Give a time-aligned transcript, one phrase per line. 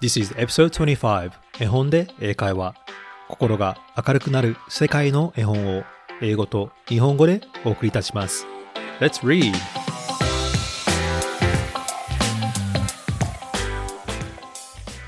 [0.00, 1.30] This is episode 25
[1.60, 2.74] 絵本で英会話。
[3.28, 5.84] 心が明るくなる世界の絵本を
[6.22, 8.46] 英語と日本語でお送りいたします。
[8.98, 9.52] Let's read!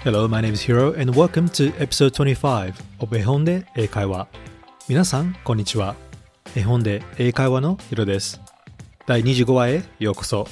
[0.05, 4.29] Hello, my name is Hiro and welcome to episode 25 of 絵本で英会話。
[4.91, 5.97] 皆さん、こんにちは。
[6.55, 8.43] 絵本で英会話のヒロです。
[9.07, 10.47] 第25話へようこそ。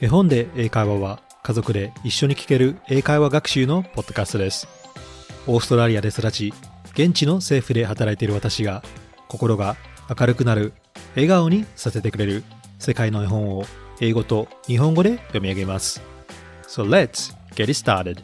[0.00, 4.68] 絵本で英会話は家族で一緒に聞ける英会話学習のポッドキャストです。
[5.48, 6.54] オーストラリアで育ち、
[6.92, 8.84] 現地の政府で働いている私が
[9.26, 9.76] 心が
[10.16, 10.72] 明るくなる、
[11.16, 12.44] 笑顔にさせてくれる
[12.78, 13.64] 世界の絵本を
[14.00, 16.00] 英語と日本語で読み上げます。
[16.68, 18.22] So let's get it started!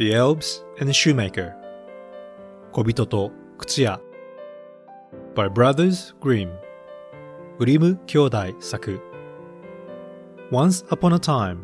[0.00, 1.61] The Elves and the Shoemaker
[2.72, 4.00] 小人と靴屋
[5.34, 6.50] by Brothers Grimm
[7.58, 8.98] グリム兄弟作
[10.50, 11.58] Once upon a time,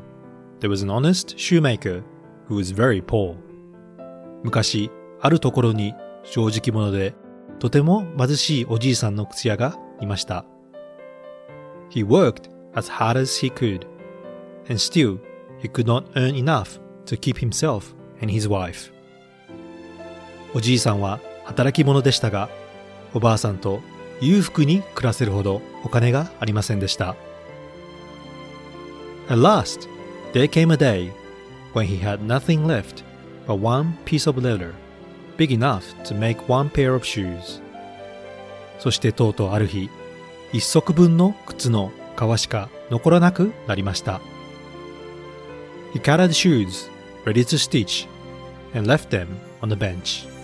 [0.61, 2.03] there was an honest shoemaker
[2.47, 3.37] who was very poor.
[4.43, 7.15] 昔、あるところに正直者で
[7.59, 10.45] とても貧しいおじいさんの靴屋がいました。
[11.89, 13.87] He worked as hard as he could,
[14.69, 15.19] and still
[15.59, 18.93] he could not earn enough to keep himself and his wife.
[20.55, 22.49] おじいさんは働き者でしたが、
[23.15, 23.81] おばあさんと
[24.21, 27.17] 裕福に暮らせるほどお金がありませんでした。
[29.29, 29.89] At last,
[30.33, 31.13] there came a day
[31.75, 33.05] when he had nothing left
[33.47, 34.73] but one piece of leather,
[35.37, 37.63] big enough to make one pair of shoes.
[38.79, 39.91] そしてとうとうある日、
[40.53, 44.21] 一足分の靴の皮しか残らなくなりました。
[45.93, 46.91] He cut out the shoes,
[47.25, 48.09] ready to stitch,
[48.75, 49.29] and left them
[49.61, 50.38] on the bench.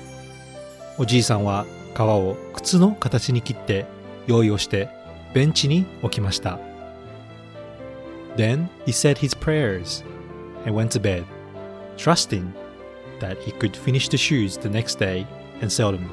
[0.96, 3.86] おじいさんは皮を靴の形に切って
[4.26, 4.88] 用意をして
[5.34, 6.60] ベンチに置きました。
[8.36, 10.04] Then he said his prayers
[10.64, 11.24] and went to bed,
[11.96, 12.52] trusting
[13.20, 15.26] that he could finish the shoes the next day
[15.60, 16.08] and sell them.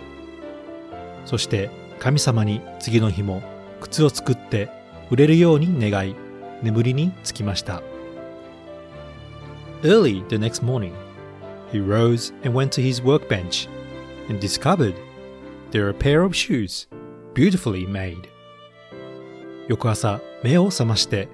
[1.25, 1.69] そして
[1.99, 3.43] 神様に次の日も
[3.81, 4.69] 靴を作って
[5.11, 6.15] 売れるように願い
[6.63, 7.83] 眠りにつきました。
[9.83, 10.93] Early the next morning,
[11.71, 13.69] he rose and went to his workbench
[14.29, 14.95] and discovered
[15.71, 16.87] there are a pair of shoes,
[17.33, 18.29] beautifully made.
[19.67, 21.29] 翌朝、目を覚まして、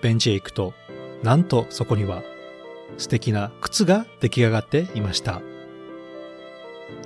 [0.00, 0.72] ベンチへ行くと、
[1.22, 2.22] なんとそこには、
[2.96, 5.42] 素敵な靴が出来上がっていました。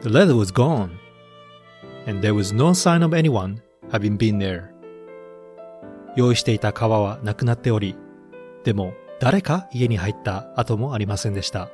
[0.03, 0.91] The leather was gone,
[2.07, 4.71] and there was no sign of anyone having been there.
[6.15, 7.97] 用意していた革はなくなっており、
[8.65, 11.71] でも誰か家に入った跡もありませんでした。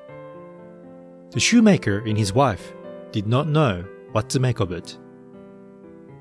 [1.30, 2.77] The shoemaker and his wife
[3.12, 4.98] did not know what to make of it.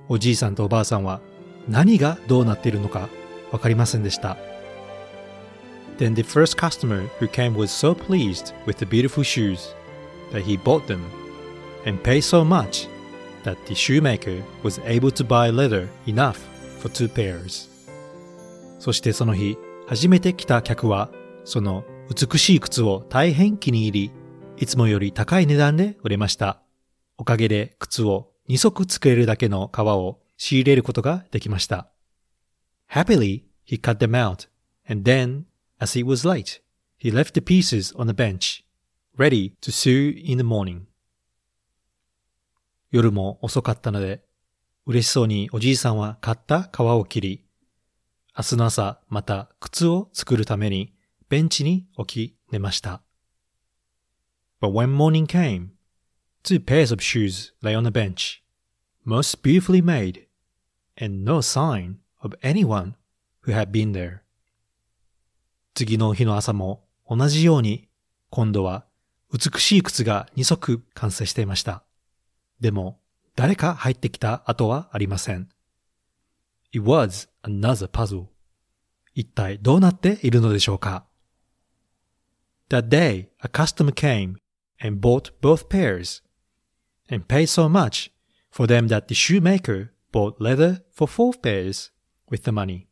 [0.10, 1.22] おじいさんとおばあさんは
[1.68, 3.10] 何がどうなっているのか
[3.52, 4.38] わかりませんでした。
[5.98, 9.76] Then the first customer who came was so pleased with the beautiful shoes
[10.32, 11.00] that he bought them
[11.86, 12.88] and paid so much
[13.44, 16.38] that the shoemaker was able to buy leather enough
[16.80, 17.70] for two pairs.
[18.80, 21.10] そしてその日、初めて来た客は、
[21.44, 24.12] その美しい靴を大変気に入り、
[24.58, 26.62] いつもより高い値段で売れました。
[27.18, 31.90] おかげで靴を2足作れるだけの革を仕入れることができました。
[32.92, 34.48] Happily, he cut them out,
[34.88, 35.44] and then,
[35.80, 36.62] as it was late,
[36.98, 38.64] he left the pieces on the bench,
[39.18, 40.82] ready to sew in the morning.
[42.92, 44.24] 夜も遅かったので、
[44.86, 47.44] 嬉しそうにおじいさんは買った皮を切り、
[48.38, 50.94] 明日の朝また靴を作るために
[51.28, 53.02] ベンチに置き寝ました。
[54.62, 55.77] But when morning came,
[56.48, 58.42] Two pairs of shoes lay on the bench,
[59.04, 60.28] most beautifully made,
[60.96, 62.96] and no sign of anyone
[63.42, 64.22] who had been there.
[65.74, 67.90] 次の日の朝も同じように
[68.30, 68.86] 今度は
[69.30, 71.84] 美しい靴が2足完成していました。
[72.62, 73.02] でも
[73.36, 75.50] 誰か入ってきた後はありません。
[76.72, 78.28] It was another puzzle.
[79.14, 81.06] 一体どうなっているのでしょうか
[82.70, 84.38] That day, a customer came
[84.82, 86.24] and bought both pairs
[87.10, 88.12] and paid so much
[88.52, 91.92] for them that the shoemaker bought leather for four pairs
[92.30, 92.88] with the money.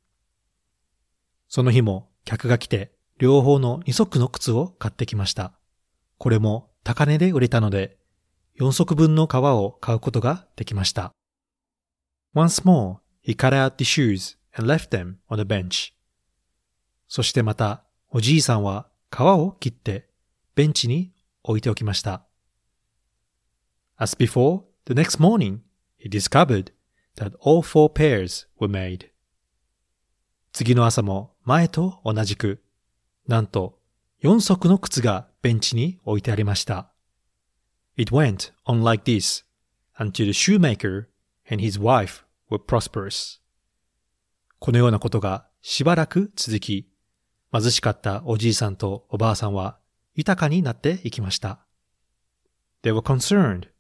[1.48, 5.54] その日も客が来て両方の二足の靴を買ってきました。
[6.18, 7.98] これも高値で売れたので
[8.56, 11.12] 四足分の革を買うことができました。
[12.36, 15.94] Once more, he cut out the shoes and left them on the bench.
[17.08, 20.10] そしてまたおじいさんは革を切って
[20.56, 21.14] ベンチに
[21.44, 22.25] 置いておきました。
[23.98, 25.62] As before, the next morning,
[25.98, 26.72] he discovered
[27.16, 29.10] that all four pairs were made.
[30.52, 32.62] 次の朝も前と同じく、
[33.28, 33.80] なんと
[34.22, 36.92] 4足の靴がベンチに置いてありました。
[37.98, 39.46] It went on like this
[39.98, 41.08] until the shoemaker
[41.50, 43.40] and his wife were prosperous.
[44.60, 46.90] このようなことがしばらく続き、
[47.54, 49.78] 貧しかったおじいさんとおばあさんは
[50.16, 51.66] 豊かになっていきました。
[52.84, 53.75] They were concerned.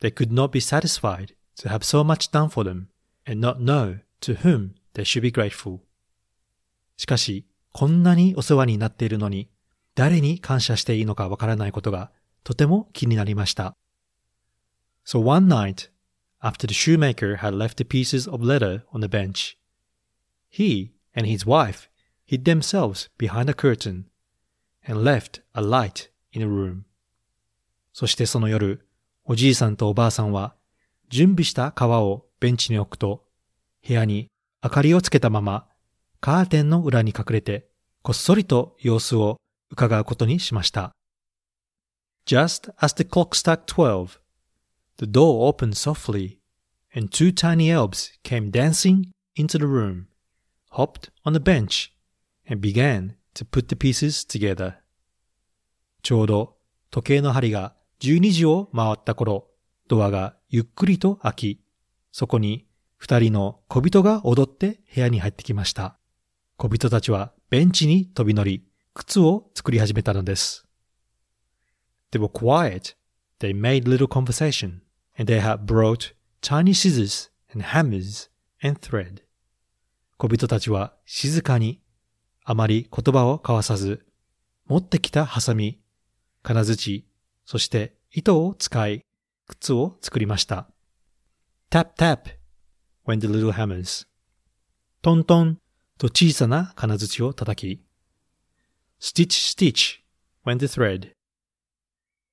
[0.00, 2.88] They could not be satisfied to have so much done for them
[3.26, 5.80] and not know to whom they should be grateful.
[6.96, 9.48] しかし、こんなにお世話になっているのに、
[9.94, 12.10] 誰に感謝していいのかわからないことが
[12.44, 13.76] とても気になりました。
[15.04, 15.90] So one night,
[16.40, 19.56] after the shoemaker had left the pieces of leather on the bench,
[20.50, 21.88] he and his wife
[22.26, 24.04] hid themselves behind a curtain
[24.86, 26.82] and left a light in the room.
[27.92, 28.83] そしてその夜、
[29.27, 30.53] おじいさんとおばあさんは
[31.09, 33.25] 準備した革をベンチに置くと、
[33.87, 34.27] 部屋に
[34.63, 35.67] 明かりをつけたまま
[36.19, 37.67] カーテンの裏に隠れて
[38.03, 39.37] こっそりと様子を
[39.71, 40.91] 伺うことにしました。
[42.27, 44.19] Just as the clock struck twelve,
[44.97, 46.37] the door opened softly,
[46.95, 50.05] and two tiny elves came dancing into the room,
[50.69, 51.91] hopped on the bench,
[52.47, 54.75] and began to put the pieces together.
[56.03, 56.57] ちょうど
[56.91, 59.47] 時計の針が12時を回った頃、
[59.87, 61.61] ドアがゆっくりと開き、
[62.11, 62.65] そこに
[62.97, 65.97] 二人の小人が踊って部屋に入ってきました。
[66.57, 68.63] 小人たちはベンチに飛び乗り、
[68.93, 70.65] 靴を作り始めたのです。
[72.11, 72.95] They were quiet.
[73.39, 74.79] They made little conversation,
[75.17, 78.29] and they had brought tiny scissors and hammers
[78.63, 79.21] and thread.
[80.17, 81.81] 小人たちは静かに、
[82.45, 84.05] あまり言葉を交わさず、
[84.67, 85.81] 持ってきたハサミ、
[86.41, 87.05] 金槌、
[87.45, 89.05] そして糸を使い、
[89.47, 90.67] 靴を作りました。
[91.69, 92.37] tap tap
[93.05, 94.07] went the little hammers.
[95.01, 95.59] トントン
[95.97, 97.83] と小さな金槌を叩き、
[98.99, 99.99] stitch stitch
[100.45, 101.11] went the thread.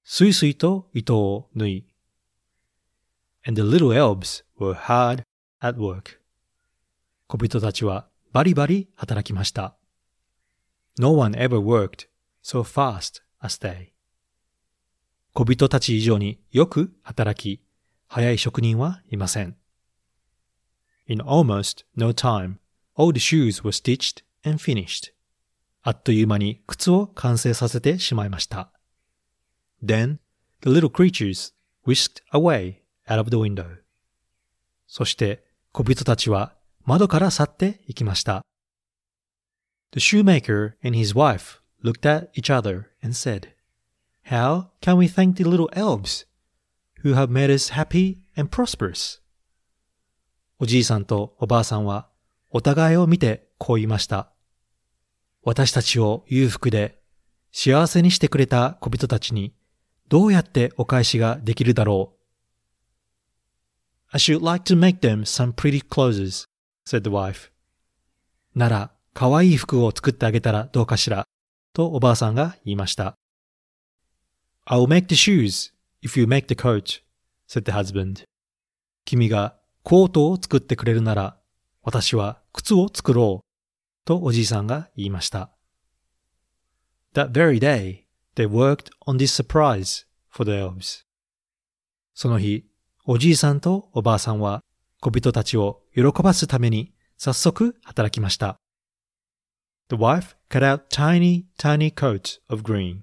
[0.05, 1.87] スイスイと糸を縫い、
[3.47, 5.25] and the little elves were hard
[5.61, 6.19] at work.
[7.27, 9.77] 小人たちはバリバリ働きました。
[10.99, 12.09] No one ever worked
[12.43, 13.92] so fast as they.
[15.35, 17.63] 小人たち以上によく働き、
[18.07, 19.57] 早い職人はいません。
[21.07, 22.57] In almost no time,
[22.97, 25.13] all the shoes were stitched and finished.
[25.83, 28.71] あっという間に靴を完成させてしまいました。
[29.83, 30.19] Then,
[30.61, 31.55] the little creatures
[31.87, 33.79] whisked away out of the window.
[34.87, 35.43] そして
[35.73, 38.43] 小人たちは窓から去っていきました。
[39.93, 43.49] The shoemaker and his wife looked at each other and said,
[44.27, 46.25] How can we thank the little elves
[47.03, 49.21] who have made us happy and prosperous?
[50.59, 52.09] おじいさんとおばあさんは
[52.51, 54.31] お互いを見てこう言いました。
[55.43, 57.01] 私たちを裕福で
[57.51, 59.55] 幸せにしてくれた小人たちに
[60.09, 62.23] どうやってお返しができるだろう
[64.15, 66.45] I should like to make them some pretty clothes,
[66.87, 67.51] said the wife.
[68.55, 71.27] なら、可愛い服を作ってあげたらどうかしら、
[71.73, 73.17] とおばあさんが言いました。
[74.67, 75.73] I'll make the shoes
[76.03, 77.01] if you make the coat,
[77.49, 78.25] said the husband.
[79.05, 81.37] 君がコートを作ってくれるなら、
[81.83, 85.51] 私は靴を作ろう、とおじいさんが言いました。
[87.15, 88.05] That very day,
[88.37, 91.05] they worked on this surprise for the elves.
[92.15, 92.65] その日、
[93.05, 94.63] おじいさんとおばあさんは
[95.01, 98.61] 小人たちを喜ばすために早速働きました。
[99.89, 103.01] The wife cut out tiny, tiny coats of green.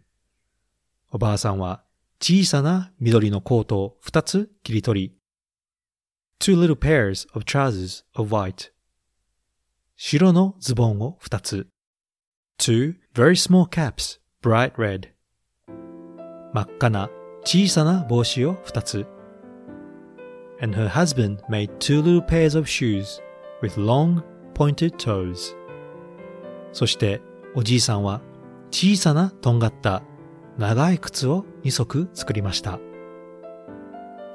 [1.11, 1.83] おばあさんは
[2.21, 5.15] 小さな緑のコートを二つ切り取り、
[6.39, 8.71] two little pairs of trousers of white.
[9.95, 11.67] 白のズボンを二つ。
[12.57, 15.09] two very small caps, bright red.
[16.53, 17.09] 真っ赤な
[17.43, 19.05] 小さな帽子を二つ。
[20.61, 23.21] and her husband made two little pairs of shoes
[23.61, 24.21] with long
[24.53, 25.55] pointed toes.
[26.71, 27.21] そして
[27.55, 28.21] おじいさんは
[28.71, 30.03] 小さなとんがった
[30.59, 32.81] 長い靴を2足作りました。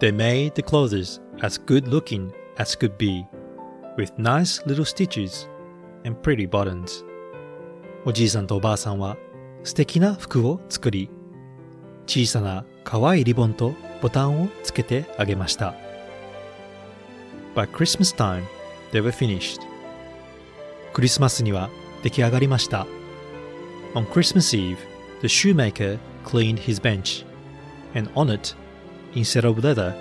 [0.01, 3.27] They made the clothes as good looking as could be,
[3.99, 5.47] with nice little stitches
[6.07, 7.05] and pretty buttons.
[8.07, 9.19] おじいさんとおばあさんは
[9.65, 11.11] 素敵な服を作り、
[12.07, 15.75] 小さな可愛いリボンとボタンをつけてあげました。
[17.55, 18.45] By Christmas time,
[18.93, 19.61] they were finished.
[20.95, 21.69] クリスマスには
[22.03, 22.87] 出来上がりました。
[23.95, 24.79] On Christmas Eve,
[25.21, 27.25] the shoemaker cleaned his bench,
[27.95, 28.55] and on it,
[29.15, 29.95] instead of leather,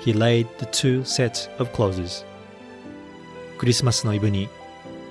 [0.00, 2.24] he laid the two sets of clothes.
[3.58, 4.48] クリスマスのイブに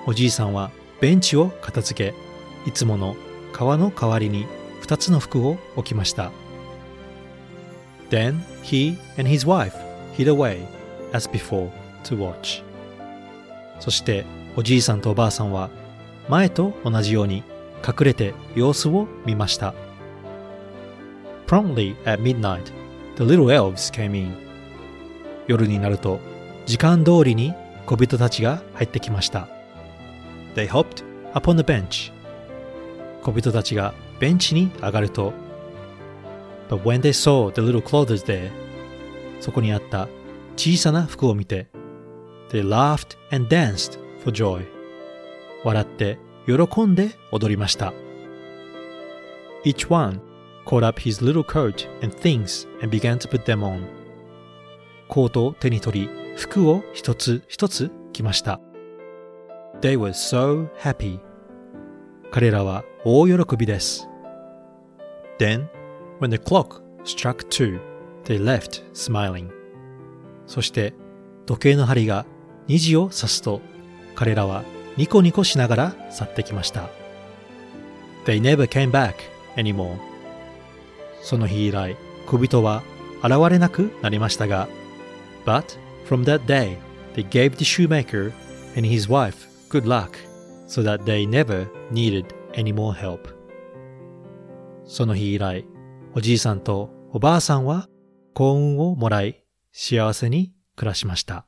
[0.06, 3.16] おじいさんはベンチを片付けいつもの
[3.54, 4.46] 革の代わりに
[4.82, 6.32] 2つの服を置きました
[8.12, 9.74] Then he and his wife
[10.16, 10.64] hid away
[11.12, 11.72] as before
[12.04, 12.64] to watch
[13.80, 15.70] そしておじいさんとおばあさんは
[16.30, 17.44] 前と同じように
[17.86, 19.74] 隠れて様子を見ました
[21.48, 22.72] Promptly at midnight,
[23.16, 24.36] the little elves came in
[25.48, 26.20] 夜になると
[26.66, 27.54] 時間通りに
[27.86, 29.48] 小人たちが入ってきました
[30.56, 32.12] They hopped upon the bench
[33.22, 35.34] 小人たちがベンチに上がると
[36.70, 38.50] But when they saw the little clothes there
[39.40, 40.08] そこにあった
[40.56, 41.68] 小さな服を見て
[42.50, 44.66] They laughed and danced for joy
[45.64, 47.94] 笑って喜んで踊りました
[49.64, 50.22] Each one
[50.66, 53.86] caught up his little coat and things and began to put them on
[55.08, 58.60] コートを手に取り服を一つ一つ着ました
[59.82, 61.20] They were so happy
[62.32, 64.08] 彼らは大喜びです
[65.38, 65.68] Then,
[66.20, 67.80] when the clock struck two,
[68.24, 69.50] they left smiling
[70.48, 70.94] そして
[71.46, 72.26] 時計の針が
[72.68, 73.62] 2時を指すと
[74.16, 74.64] 彼らは
[74.98, 76.90] ニコニコしながら去ってきました
[78.26, 79.16] They never came back
[79.56, 80.15] anymore
[81.26, 82.84] その日以来小人は
[83.24, 84.70] 現れなくなりましたが
[85.44, 85.78] But
[86.08, 86.78] from that day
[87.16, 88.32] they gave the shoemaker
[88.78, 90.12] and his wife good luck
[90.68, 93.34] so that they never needed any more help
[94.86, 95.66] その日以来
[96.14, 97.90] おじいさんとおばあさんは
[98.36, 101.48] 幸運をもらい幸せに暮らしました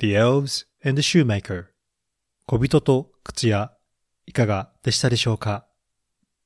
[0.00, 1.66] The Elves and Shoemaker.
[2.46, 3.72] 小人と靴屋
[4.26, 5.66] いかがでしたでしょうか？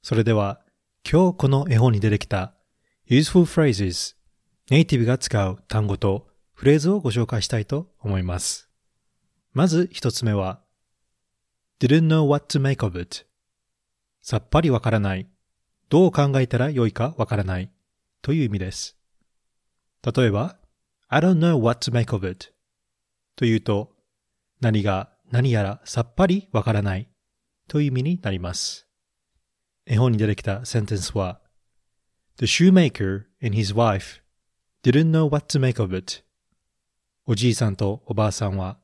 [0.02, 0.60] それでは
[1.08, 2.54] 今日この絵本に出てきた
[3.08, 4.16] useful phrases
[4.70, 8.68] ネイティブが使う単語とフレーズをご紹介したいと思います。
[9.52, 10.60] まず一つ目は
[11.78, 13.26] didn't know what to make of it
[14.22, 15.28] さっぱりわからない。
[15.88, 17.70] どう考えたらよいかわからない。
[18.22, 18.96] という意味です。
[20.02, 20.56] 例えば
[21.08, 22.54] I don't know what to make of it
[23.36, 23.91] というと
[24.62, 27.08] 何が何やらさっぱりわからない
[27.66, 28.86] という意味になります。
[29.86, 31.40] 絵本に出てきたセンテンスは
[32.36, 34.22] The shoemaker and his wife
[34.84, 36.22] didn't know what to make of it.
[37.26, 38.78] おじいさんとおばあさんは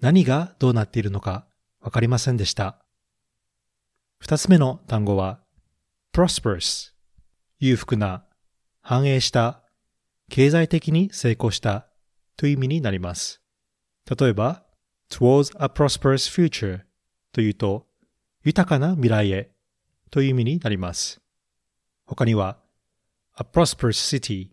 [0.00, 1.46] 何がどうなっているのか
[1.80, 2.84] わかりませんでした。
[4.18, 5.38] 二つ目の単語は
[6.12, 6.90] prosperous
[7.60, 8.24] 裕福な、
[8.80, 9.62] 繁栄した、
[10.30, 11.86] 経済的に成功した
[12.36, 13.40] という意味になります。
[14.18, 14.64] 例えば
[15.12, 16.80] towards a prosperous future
[17.32, 17.86] というと
[18.44, 19.50] 豊かな未来へ
[20.10, 21.20] という意味になります。
[22.06, 22.56] 他には
[23.36, 24.50] a prosperous city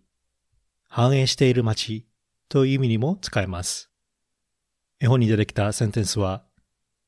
[0.89, 2.05] 繁栄している街
[2.49, 3.89] という意味にも使えます。
[4.99, 6.43] 絵本に出てきたセンテンスは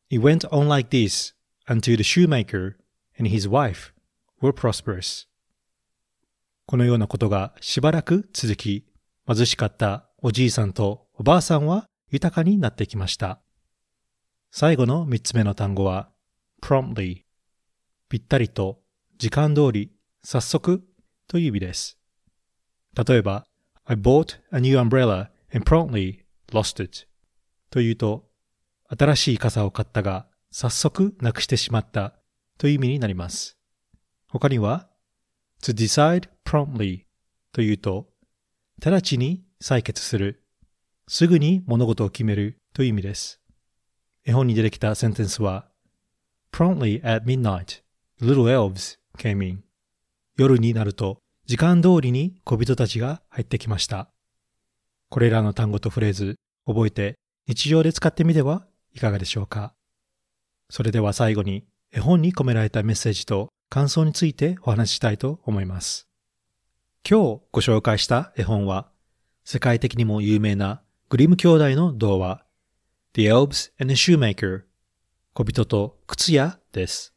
[0.09, 1.33] It went on like this
[1.67, 2.75] until the shoemaker
[3.19, 3.93] and his wife
[4.41, 5.27] were prosperous.
[6.65, 8.85] このようなことがしばらく続き、
[9.27, 13.39] 貧しかったおじいさんとおばあさんは豊かになってきました。
[14.51, 16.09] 最後の三つ目の単語は
[16.61, 17.21] promptly
[18.09, 18.81] ぴったりと
[19.17, 20.83] 時間通り早速
[21.27, 21.97] という意味です。
[22.93, 23.47] 例えば
[23.85, 27.07] I bought a new umbrella and promptly lost it
[27.69, 28.27] というと
[28.89, 32.13] 新しい傘を買ったが早速なくしてしまった
[32.57, 33.57] という意味になります。
[34.27, 34.89] 他には
[35.63, 37.05] to decide promptly
[37.53, 38.09] というと
[38.83, 40.40] 直ちに採決する
[41.07, 43.39] すぐに物事を決めるという意味です。
[44.25, 45.67] 絵本に出てきたセンテンスは
[46.51, 47.81] Promptly at midnight,
[48.21, 49.63] little elves came in.
[50.37, 54.09] 夜になると時間通りに小人たちが入ってきました。
[55.09, 57.15] これらの単語とフレーズ覚えて
[57.47, 59.73] 日常で使ってみてはいかがでしょうか
[60.69, 66.07] それでは最後に絵本に込められたメッセージと感想についてお話ししたいと思います。
[67.09, 68.87] 今日ご紹介した絵本は
[69.43, 70.81] 世界的にも有名な
[71.11, 72.41] グリム兄弟の童話
[73.15, 74.61] The Elves and the Shoemaker
[75.33, 77.13] 小人と靴屋です。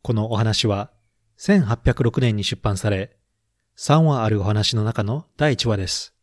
[0.00, 0.90] このお話は
[1.38, 3.18] 1806年に出版され
[3.76, 6.14] 3話あるお話の中の第1話です。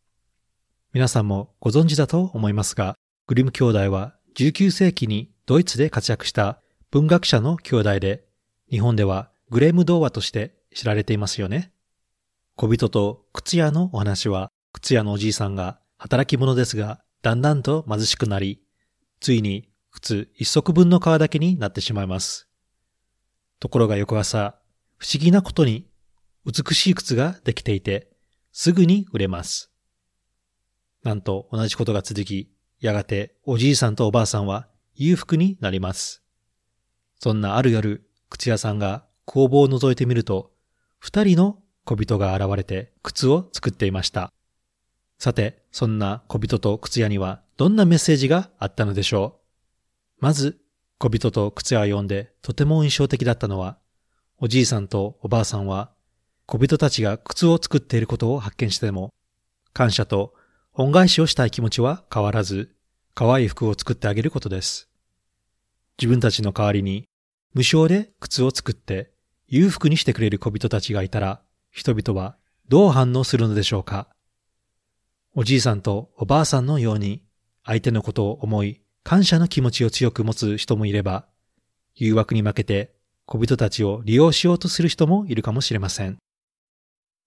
[0.92, 2.96] 皆さんもご存知だと思いますが、
[3.28, 8.24] グリム兄弟は19世紀にドイツで活躍した文学者の兄弟で、
[8.68, 11.70] 日本ではグレーム童話として知られていますよね。
[12.56, 18.62] 小人と靴屋のお話は、靴屋のおじいさんが働き者ですが、だんだんと貧しくなり、
[19.20, 22.48] ついに靴一足分の皮だけになってしまいます。
[23.58, 24.58] ところが翌朝、
[24.96, 25.86] 不思議なことに
[26.46, 28.08] 美しい靴ができていて、
[28.50, 29.70] すぐに売れます。
[31.02, 36.22] なんと同じことが続き、やがておじいさんとおばあさんは裕福になります。
[37.18, 40.50] そんなある夜、靴屋さんが工房を覗いてみると、
[40.98, 44.32] 二人の小人が現れて靴を作っていました。
[45.20, 49.38] さて、そんな小人と靴屋にはどんなメッセージがあったのでしょ
[50.18, 50.24] う？
[50.24, 50.58] まず、
[50.96, 53.76] 小人と靴屋を読んでとても印象的だったのは、
[54.38, 55.90] おじいさんとおばあさんは、
[56.46, 59.12] 小人たちが靴を作っていることを発見しても、
[59.74, 60.32] 感謝と
[60.72, 62.74] 恩返しをしたい気持ちは変わらず、
[63.14, 64.88] 可愛い服を作ってあげることです。
[65.98, 67.04] 自分たちの代わりに、
[67.52, 69.10] 無償で靴を作って
[69.48, 72.36] 裕福にしてくれる小人たちがいたら、人々は
[72.70, 74.08] どう反応するのでしょうか？
[75.32, 77.22] おじいさんとおばあさんのように、
[77.64, 81.26] 相手のことを思い、感謝の気持ちを強く持つ人もいれば、
[81.94, 82.94] 誘惑に負けて
[83.26, 86.18] 小人たちを利用しようとする人もいるかもしれません。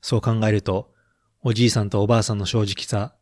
[0.02, 0.94] そう考えると、
[1.42, 3.16] おじいさんとおばあさんの正直さ、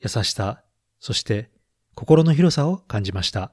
[0.00, 0.62] 優しさ、
[1.00, 1.50] そして
[1.94, 3.52] 心の広さを感じました。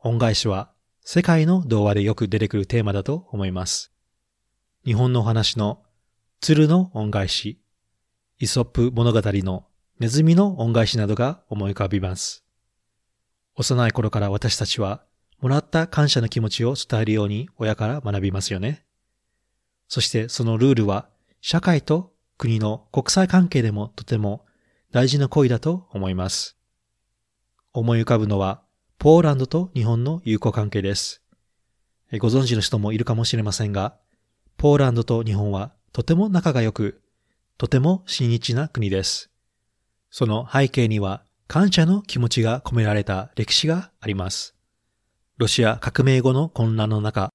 [0.00, 0.72] 恩返しは
[1.02, 3.92] 世界の童話でよく出てくるテーマだと思います。
[4.84, 5.84] 日本のお話の
[6.40, 7.60] 鶴の恩返し、
[8.38, 9.64] イソップ物語の
[9.98, 12.44] ネズミの恩返しなどが思い浮かびます。
[13.54, 15.02] 幼い頃から私たちは
[15.40, 18.84] もらった感謝の気持ちを伝えるように親から学びますよね。
[19.88, 21.08] そしてそのルールは
[21.40, 24.44] 社会と国の国際関係でもとても
[24.92, 26.58] 大事な行為だと思います。
[27.72, 28.60] 思い浮かぶのは
[28.98, 31.22] ポーランドと日本の友好関係です。
[32.20, 33.96] ご存知の人もいるかもしれませんが、
[34.58, 37.00] ポーランドと日本はとても仲が良く、
[37.58, 39.30] とても親日な国です。
[40.10, 44.54] その背景には感謝の気持ちが込められた歴史があります。
[45.38, 47.30] ロシア革命後の混乱の中、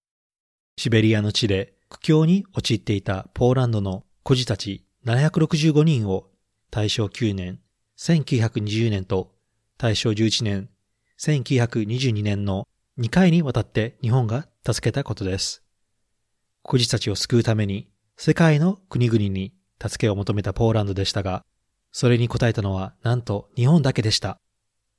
[0.78, 6.28] シベリアの地で苦境に陥っていたポーランドの孤児たち765人を
[6.70, 7.60] 大正9年、
[7.98, 9.32] 1920年と
[9.80, 10.70] 大正11年、
[11.20, 12.68] 1922年の
[13.00, 15.64] 2回にわたって日本が助けたことです。
[16.62, 21.44] 孤児たちを救うために世界の国々に助けを求めたポーランドでしたが、
[21.92, 24.40] それに応えたのはなんと日本だけでした。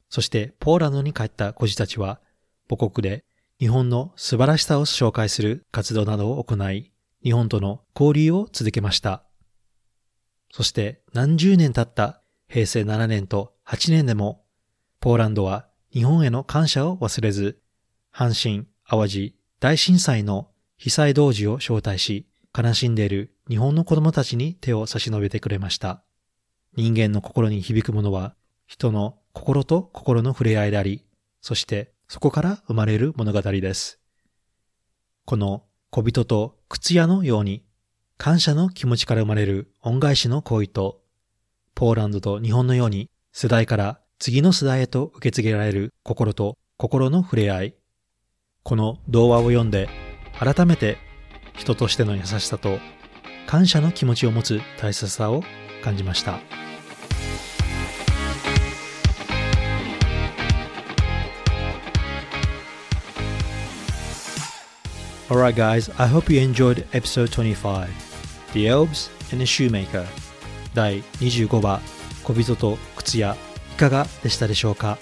[0.08, 2.20] そしてポーランドに帰った孤児たちは
[2.68, 3.24] 母国で
[3.58, 6.90] 日本の素晴らしさを紹介する活動などを行い、
[7.22, 9.22] 日本との交流を続けました。
[10.50, 14.44] そして何十年経った平成7年と8年でも、
[15.00, 17.60] ポーランドは日本への感謝を忘れず、
[18.12, 26.02] 阪神・淡路大震災の被災同時を招待し、悲しんでいる日本の子供たちに手を差し伸べてくれました。
[26.76, 28.34] 人間の心に響くものは、
[28.66, 31.04] 人の心と心の触れ合いであり、
[31.40, 33.98] そしてそこから生まれる物語です。
[35.24, 37.64] この小人と靴屋のように、
[38.18, 41.00] 感謝の気持ちから生まれる恩返しの行為と、
[41.74, 47.74] ポーランドと日本のように世代から次の世代へと受け継げられる心と心の触れ合い。
[48.62, 49.88] この童話を読んで、
[50.38, 50.98] 改めて
[51.54, 52.78] 人としての優しさと
[53.46, 55.42] 感謝の気持ちを持つ大切さを
[55.82, 56.38] 感じました。
[65.28, 67.88] Alright guys, I hope you enjoyed episode 25
[68.52, 70.04] The Elves and the Shoemaker
[70.74, 71.80] 第25話
[72.22, 73.36] 小人と靴屋
[73.72, 74.98] いかがでしたでしょうか？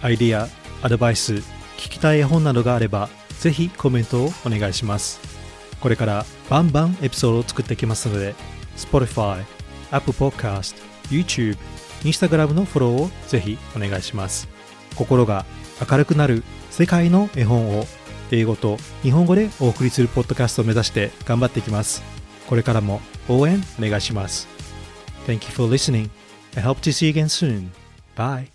[0.00, 0.48] アイディア、
[0.82, 1.34] アドバイス、
[1.76, 3.08] 聞きたい絵本などがあれば、
[3.40, 5.20] ぜひコメントをお願いします。
[5.84, 8.34] これからバンバンエピソードを作っていきますので、
[8.74, 9.44] Spotify、
[9.90, 10.76] Apple Podcast、
[11.10, 11.58] YouTube、
[12.04, 14.48] Instagram のフォローをぜひお願いします。
[14.96, 15.44] 心が
[15.86, 17.84] 明るくなる世界の絵本を
[18.30, 22.02] 英語と日本語でお送りするポッドキャストを目指して頑張っていきます。
[22.46, 24.48] これからも応援お願いします。
[25.26, 26.08] Thank you for listening.
[26.56, 27.68] I hope to see you again soon.
[28.16, 28.53] Bye.